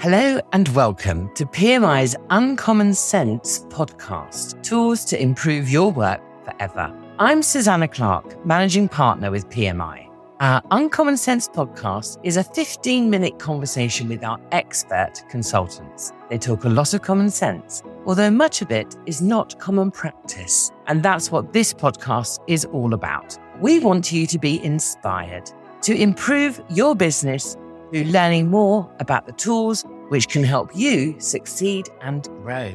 [0.00, 6.94] Hello and welcome to PMI's Uncommon Sense podcast Tools to Improve Your Work Forever.
[7.18, 10.08] I'm Susanna Clark, Managing Partner with PMI.
[10.38, 16.12] Our Uncommon Sense podcast is a 15 minute conversation with our expert consultants.
[16.30, 20.70] They talk a lot of common sense, although much of it is not common practice.
[20.86, 23.36] And that's what this podcast is all about.
[23.60, 25.50] We want you to be inspired
[25.82, 27.56] to improve your business
[27.90, 32.72] through learning more about the tools which can help you succeed and grow.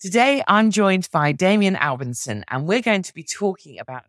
[0.00, 4.02] Today, I'm joined by Damion Albinson, and we're going to be talking about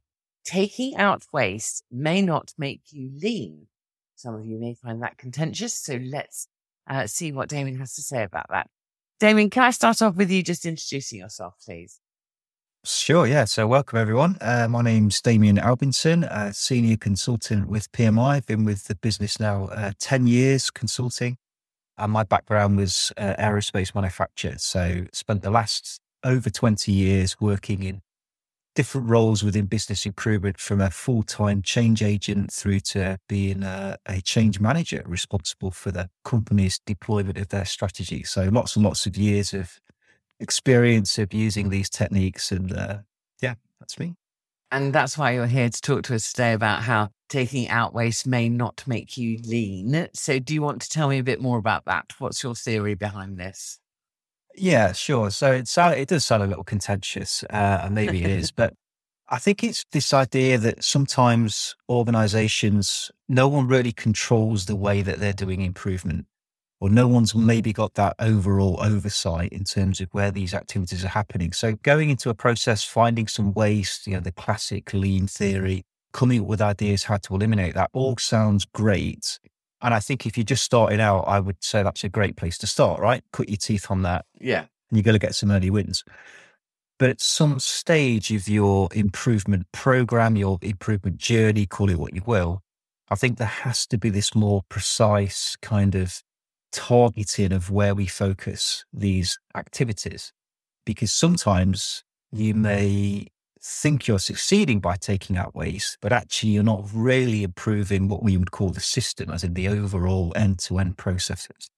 [0.44, 3.68] taking out waste may not make you lean.
[4.16, 6.48] Some of you may find that contentious, so let's
[6.88, 8.70] uh, see what Damion has to say about that.
[9.22, 12.00] Damion, can I start off with you just introducing yourself, please?
[12.86, 13.46] Sure, yeah.
[13.46, 14.38] So, welcome everyone.
[14.42, 18.36] Uh, my name's Damion Albinson, a senior consultant with PMI.
[18.36, 21.38] I've been with the business now uh, 10 years consulting,
[21.98, 24.56] and my background was uh, aerospace manufacture.
[24.58, 28.02] So, spent the last over 20 years working in
[28.76, 33.98] different roles within business improvement from a full time change agent through to being a,
[34.08, 38.24] a, change manager responsible for the company's deployment of their strategy.
[38.24, 39.80] So, lots and lots of years of
[40.40, 42.52] experience of using these techniques.
[42.52, 43.00] And uh,
[43.42, 44.16] yeah, that's me.
[44.72, 48.26] And that's why you're here to talk to us today about how taking out waste
[48.26, 50.08] may not make you lean.
[50.14, 52.14] So, do you want to tell me a bit more about that?
[52.18, 53.80] What's your theory behind this?
[54.56, 55.32] Yeah, sure.
[55.32, 58.74] So it sound, it does sound a little contentious, uh, and maybe it is, but
[59.30, 65.20] I think it's this idea that sometimes organizations, no one really controls the way that
[65.20, 66.28] they're doing improvement
[66.84, 71.08] or no one's maybe got that overall oversight in terms of where these activities are
[71.08, 71.54] happening.
[71.54, 76.42] So going into a process, finding some ways, you know, the classic lean theory, coming
[76.42, 79.40] up with ideas how to eliminate that all sounds great.
[79.82, 82.58] And I think if you're just starting out, I would say that's a great place
[82.58, 83.24] to start, right?
[83.32, 84.26] Cut your teeth on that.
[84.42, 84.66] Yeah.
[84.90, 86.04] And you're going to get some early wins.
[87.00, 92.24] But at some stage of your improvement program, your improvement journey, call it what you
[92.26, 92.62] will,
[93.10, 96.22] I think there has to be this more precise kind of
[96.74, 100.34] targeting of where we focus these activities.
[100.86, 102.04] Because sometimes
[102.34, 103.28] you may
[103.62, 108.36] think you're succeeding by taking out waste, but actually you're not really improving what we
[108.36, 111.70] would call the system, as in the overall end to end processes.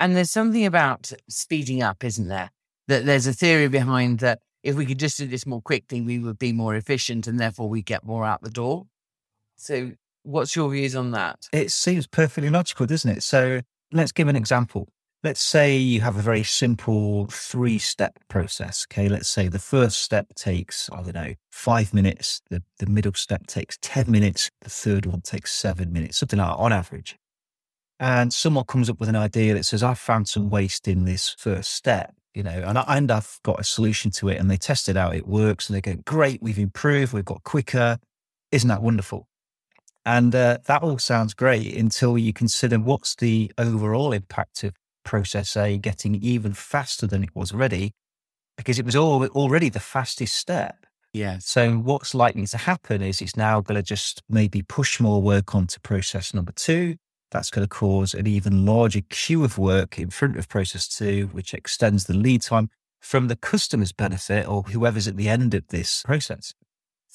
[0.00, 2.50] And there's something about speeding up, isn't there?
[2.86, 6.18] That there's a theory behind that if we could just do this more quickly, we
[6.18, 8.86] would be more efficient and therefore we get more out the door.
[9.56, 11.46] So, what's your views on that?
[11.52, 13.22] It seems perfectly logical, doesn't it?
[13.22, 13.60] So,
[13.92, 14.88] let's give an example.
[15.24, 18.86] Let's say you have a very simple three step process.
[18.90, 19.08] Okay.
[19.08, 22.40] Let's say the first step takes, I don't know, five minutes.
[22.50, 24.48] The, the middle step takes 10 minutes.
[24.60, 27.16] The third one takes seven minutes, something like that on average.
[27.98, 31.34] And someone comes up with an idea that says, I've found some waste in this
[31.36, 34.38] first step, you know, and, I, and I've got a solution to it.
[34.38, 35.16] And they test it out.
[35.16, 35.68] It works.
[35.68, 36.40] And they go, great.
[36.40, 37.12] We've improved.
[37.12, 37.98] We've got quicker.
[38.52, 39.26] Isn't that wonderful?
[40.08, 44.72] And uh, that all sounds great until you consider what's the overall impact of
[45.04, 47.92] process A getting even faster than it was already,
[48.56, 50.86] because it was all, already the fastest step.
[51.12, 51.36] Yeah.
[51.40, 55.54] So what's likely to happen is it's now going to just maybe push more work
[55.54, 56.96] onto process number two.
[57.30, 61.28] That's going to cause an even larger queue of work in front of process two,
[61.32, 65.68] which extends the lead time from the customer's benefit or whoever's at the end of
[65.68, 66.54] this process.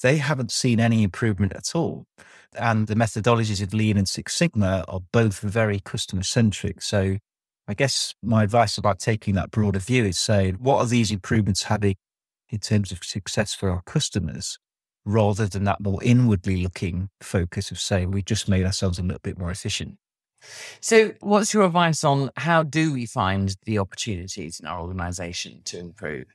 [0.02, 2.06] They haven't seen any improvement at all
[2.56, 6.82] and the methodologies of Lean and Six Sigma are both very customer centric.
[6.82, 7.18] So
[7.66, 11.64] I guess my advice about taking that broader view is saying, what are these improvements
[11.64, 11.96] having
[12.50, 14.58] in terms of success for our customers,
[15.04, 19.18] rather than that more inwardly looking focus of saying, we just made ourselves a little
[19.22, 19.96] bit more efficient.
[20.80, 25.78] So, what's your advice on how do we find the opportunities in our organization to
[25.78, 26.26] improve?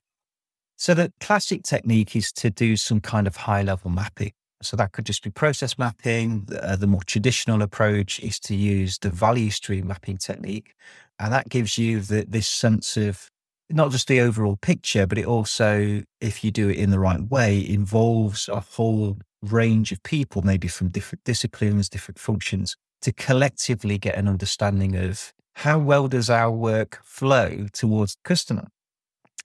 [0.81, 4.31] So, the classic technique is to do some kind of high level mapping.
[4.61, 6.47] So that could just be process mapping.
[6.57, 10.75] Uh, the more traditional approach is to use the value stream mapping technique.
[11.19, 13.29] And that gives you the, this sense of
[13.69, 17.21] not just the overall picture, but it also, if you do it in the right
[17.21, 23.97] way, involves a whole range of people, maybe from different disciplines, different functions, to collectively
[23.97, 28.69] get an understanding of how well does our work flow towards the customer.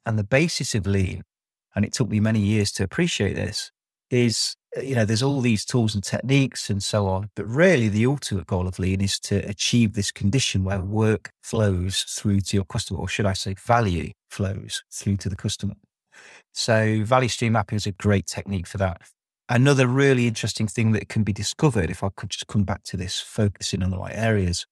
[0.07, 1.23] And the basis of lean,
[1.75, 3.71] and it took me many years to appreciate this,
[4.11, 7.31] is uh, you know, there's all these tools and techniques and so on.
[7.35, 12.03] But really, the ultimate goal of lean is to achieve this condition where work flows
[12.03, 15.75] through to your customer, or should I say, value flows through to the customer.
[16.53, 19.03] So, value stream mapping is a great technique for that.
[19.49, 22.97] Another really interesting thing that can be discovered, if I could just come back to
[22.97, 24.65] this, focusing on the right areas,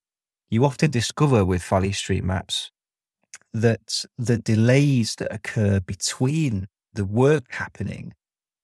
[0.48, 2.70] you often discover with value stream maps
[3.52, 8.12] that the delays that occur between the work happening,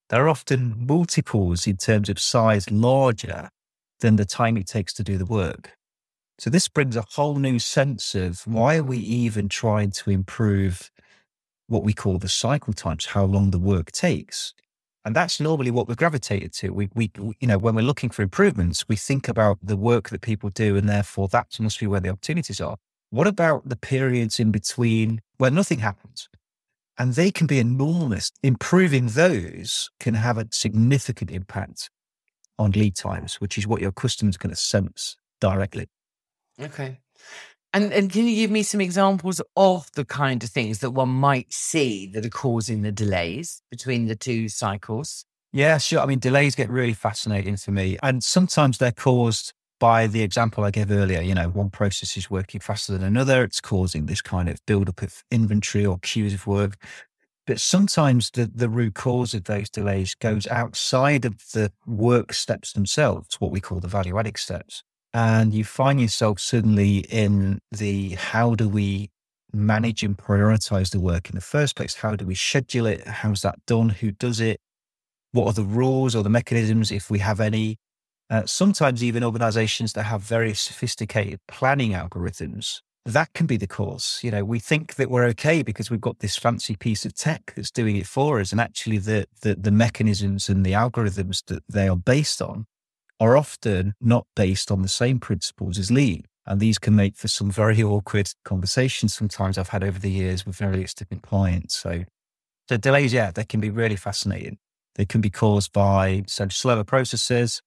[0.08, 3.50] they're often multiples in terms of size larger
[4.00, 5.72] than the time it takes to do the work.
[6.38, 10.90] So this brings a whole new sense of why are we even trying to improve
[11.66, 14.54] what we call the cycle times, how long the work takes.
[15.04, 16.70] And that's normally what we're gravitated to.
[16.70, 17.10] We, we,
[17.40, 20.76] you know, when we're looking for improvements, we think about the work that people do,
[20.76, 22.76] and therefore that must be where the opportunities are.
[23.10, 26.28] What about the periods in between where nothing happens?
[26.98, 28.32] And they can be enormous.
[28.42, 31.90] Improving those can have a significant impact
[32.58, 35.86] on lead times, which is what your customers going to sense directly.
[36.60, 36.98] Okay.
[37.72, 41.10] And and can you give me some examples of the kind of things that one
[41.10, 45.24] might see that are causing the delays between the two cycles?
[45.52, 46.00] Yeah, sure.
[46.00, 47.98] I mean, delays get really fascinating for me.
[48.02, 51.20] And sometimes they're caused by the example I gave earlier.
[51.20, 53.44] You know, one process is working faster than another.
[53.44, 56.76] It's causing this kind of buildup of inventory or queues of work.
[57.46, 62.72] But sometimes the, the root cause of those delays goes outside of the work steps
[62.72, 64.82] themselves, what we call the value adding steps
[65.14, 69.10] and you find yourself suddenly in the how do we
[69.52, 71.94] manage and prioritize the work in the first place?
[71.94, 73.06] How do we schedule it?
[73.06, 73.88] How's that done?
[73.88, 74.60] Who does it?
[75.32, 77.78] What are the rules or the mechanisms, if we have any?
[78.30, 84.20] Uh, sometimes even organizations that have very sophisticated planning algorithms, that can be the cause.
[84.22, 87.54] You know, we think that we're okay because we've got this fancy piece of tech
[87.56, 88.52] that's doing it for us.
[88.52, 92.66] And actually the, the, the mechanisms and the algorithms that they are based on
[93.19, 96.24] are often not based on the same principles as lean.
[96.46, 100.46] And these can make for some very awkward conversations sometimes I've had over the years
[100.46, 101.76] with various different clients.
[101.76, 102.04] So
[102.69, 104.58] the delays, yeah, they can be really fascinating.
[104.94, 107.62] They can be caused by so slower processes,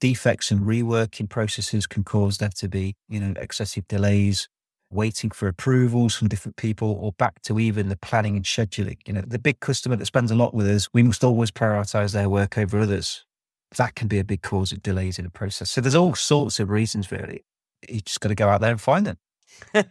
[0.00, 4.48] defects and reworking processes can cause there to be, you know, excessive delays,
[4.90, 8.98] waiting for approvals from different people, or back to even the planning and scheduling.
[9.06, 12.12] You know, the big customer that spends a lot with us, we must always prioritize
[12.12, 13.26] their work over others
[13.76, 15.70] that can be a big cause of delays in the process.
[15.70, 17.44] So there's all sorts of reasons, really.
[17.88, 19.18] You just got to go out there and find them.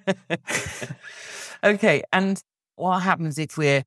[1.64, 2.04] okay.
[2.12, 2.42] And
[2.76, 3.84] what happens if we're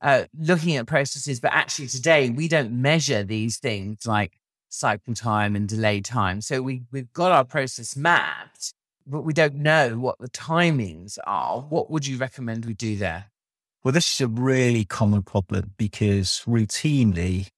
[0.00, 4.38] uh, looking at processes, but actually today we don't measure these things like
[4.72, 6.40] cycle time and delay time.
[6.40, 8.72] So we, we've got our process mapped,
[9.06, 11.60] but we don't know what the timings are.
[11.60, 13.26] What would you recommend we do there?
[13.84, 17.48] Well, this is a really common problem because routinely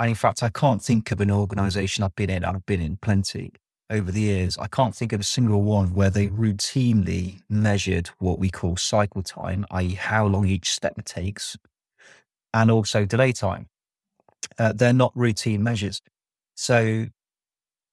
[0.00, 2.96] and in fact, I can't think of an organization I've been in, I've been in
[2.96, 3.52] plenty
[3.90, 4.56] over the years.
[4.56, 9.22] I can't think of a single one where they routinely measured what we call cycle
[9.22, 11.58] time, i.e., how long each step takes,
[12.54, 13.68] and also delay time.
[14.58, 16.00] Uh, they're not routine measures.
[16.60, 17.06] So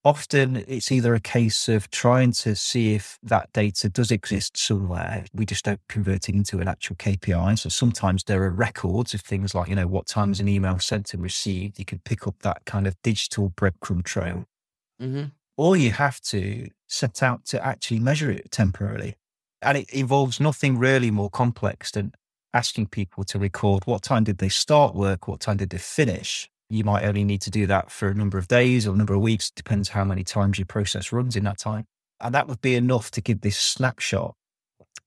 [0.04, 5.24] often it's either a case of trying to see if that data does exist somewhere.
[5.32, 7.58] We just don't convert it into an actual KPI.
[7.60, 10.78] So sometimes there are records of things like, you know, what time is an email
[10.80, 11.78] sent and received.
[11.78, 14.44] You can pick up that kind of digital breadcrumb trail.
[15.00, 15.24] Mm-hmm.
[15.56, 19.16] Or you have to set out to actually measure it temporarily.
[19.62, 22.12] And it involves nothing really more complex than
[22.52, 26.50] asking people to record what time did they start work, what time did they finish,
[26.70, 29.14] you might only need to do that for a number of days or a number
[29.14, 31.86] of weeks, depends how many times your process runs in that time.
[32.20, 34.34] And that would be enough to give this snapshot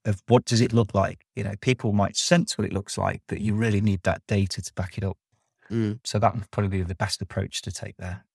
[0.05, 1.25] of what does it look like.
[1.35, 4.61] You know, people might sense what it looks like, but you really need that data
[4.61, 5.17] to back it up.
[5.69, 5.99] Mm.
[6.03, 8.25] So that would probably be the best approach to take there.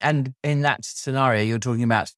[0.00, 2.12] And in that scenario, you're talking about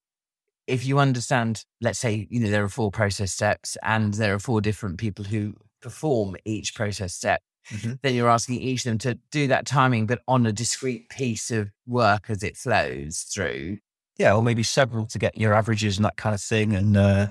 [0.66, 4.38] if you understand, let's say, you know, there are four process steps and there are
[4.38, 7.94] four different people who perform each process step mm-hmm.
[8.02, 11.50] then you're asking each of them to do that timing, but on a discrete piece
[11.50, 13.78] of work as it flows through.
[14.16, 17.28] Yeah, or maybe several to get your averages and that kind of thing, and uh,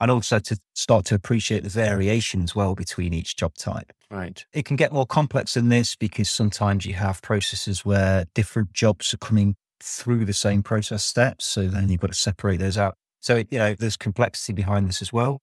[0.00, 3.92] and also to start to appreciate the variations well between each job type.
[4.10, 4.44] Right.
[4.52, 9.14] It can get more complex than this because sometimes you have processes where different jobs
[9.14, 12.96] are coming through the same process steps, so then you've got to separate those out.
[13.20, 15.40] So you know, there's complexity behind this as well.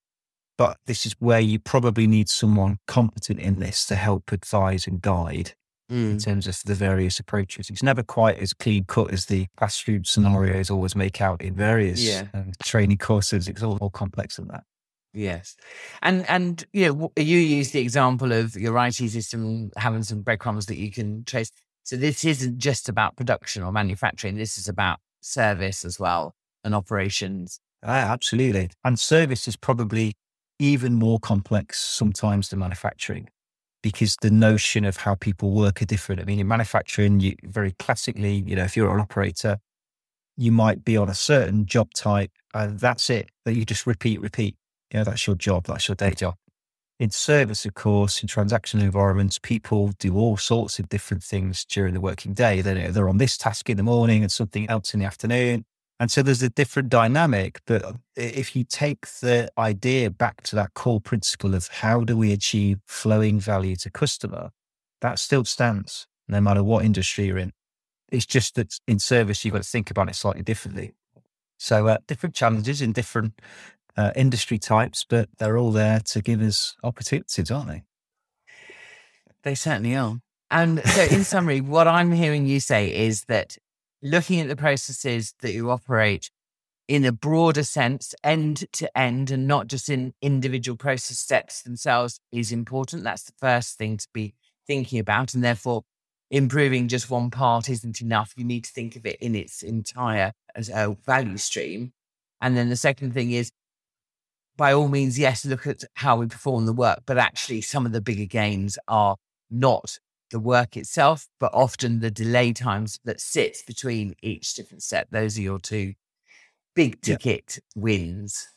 [0.62, 5.02] But this is where you probably need someone competent in this to help advise and
[5.02, 5.56] guide
[5.92, 6.12] mm.
[6.12, 7.72] in terms of the various approaches.
[7.72, 12.04] It's never quite as clean cut as the classroom scenarios always make out in various
[12.04, 12.28] yeah.
[12.36, 13.48] um, training courses.
[13.48, 14.62] It's all more complex than that.
[15.16, 15.56] Yes,
[16.04, 20.68] and and you know you use the example of your IT system having some breadcrumbs
[20.68, 21.52] that you can trace.
[21.82, 24.36] So this isn't just about production or manufacturing.
[24.36, 27.60] This is about service as well and operations.
[27.84, 30.14] Ah, absolutely, and service is probably
[30.62, 33.28] even more complex sometimes than manufacturing.
[33.84, 36.22] because the notion of how people work are different.
[36.22, 39.58] I mean, in manufacturing, you very classically, you know, if you're an operator,
[40.38, 44.22] you might be on a certain job type and that's it, that you just repeat,
[44.22, 44.56] repeat.
[44.94, 46.36] You know, that's your job, that's your day job.
[47.00, 51.94] In service, of course, in transactional environments, people do all sorts of different things during
[51.96, 52.62] the working day.
[52.62, 55.66] They're, they're on this task in the morning and something else in the afternoon.
[56.02, 60.56] And so there's a different dynamic that uh, if you take the idea back to
[60.56, 64.50] that core principle of how do we achieve flowing value to customer,
[65.02, 67.52] that still stands no matter what industry you're in.
[68.12, 70.96] It's just that in service, you've got to think about it slightly differently.
[71.60, 73.40] So uh, different challenges in different
[73.96, 77.84] uh, industry types, but they're all there to give us opportunities, aren't they?
[79.44, 80.18] They certainly are.
[80.50, 83.60] And so, in summary, what I'm hearing you say is that
[84.02, 86.30] looking at the processes that you operate
[86.88, 92.20] in a broader sense, end to end, and not just in individual process steps themselves
[92.32, 93.04] is important.
[93.04, 94.34] That's the first thing to be
[94.68, 95.34] thinking about.
[95.34, 95.84] And therefore,
[96.30, 98.34] improving just one part isn't enough.
[98.36, 101.94] You need to think of it in its entire as a value stream.
[102.42, 103.52] And then the second thing is,
[104.58, 107.94] by all means, yes, look at how we perform the work, but actually, some of
[107.94, 109.16] the bigger gains are
[109.50, 109.98] not
[110.32, 115.08] the work itself, but often the delay times that sits between each different step.
[115.12, 115.94] Those are your two
[116.76, 117.82] big ticket yeah.
[117.82, 118.48] wins.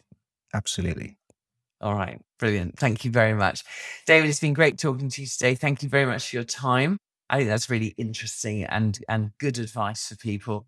[0.55, 1.19] Absolutely.
[1.81, 2.21] All right.
[2.39, 2.79] Brilliant.
[2.79, 3.63] Thank you very much.
[4.07, 5.55] David, it's been great talking to you today.
[5.55, 6.99] Thank you very much for your time.
[7.29, 10.67] I think that's really interesting and, and good advice for people.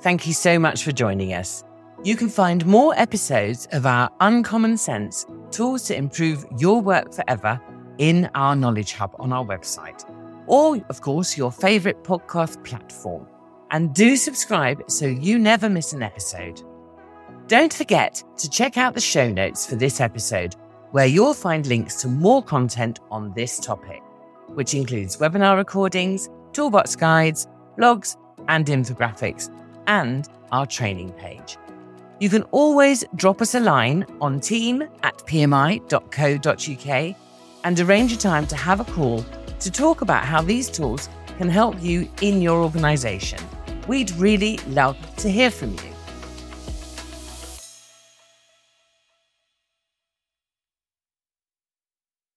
[0.00, 1.64] Thank you so much for joining us.
[2.04, 7.60] You can find more episodes of our Uncommon Sense tools to improve your work forever
[7.98, 10.04] in our Knowledge Hub on our website,
[10.46, 13.26] or, of course, your favorite podcast platform.
[13.70, 16.62] And do subscribe so you never miss an episode.
[17.48, 20.54] Don't forget to check out the show notes for this episode,
[20.92, 24.02] where you'll find links to more content on this topic,
[24.48, 27.46] which includes webinar recordings, toolbox guides,
[27.78, 28.16] blogs,
[28.48, 29.50] and infographics,
[29.86, 31.56] and our training page.
[32.20, 35.86] You can always drop us a line on team at pmi.co.uk
[37.66, 39.26] and arrange a time to have a call
[39.58, 43.40] to talk about how these tools can help you in your organization.
[43.88, 45.95] We'd really love to hear from you.